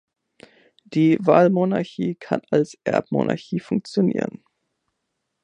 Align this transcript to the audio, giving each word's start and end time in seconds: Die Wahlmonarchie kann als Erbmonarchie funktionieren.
Die 0.83 1.19
Wahlmonarchie 1.21 2.15
kann 2.15 2.41
als 2.49 2.75
Erbmonarchie 2.85 3.59
funktionieren. 3.59 4.43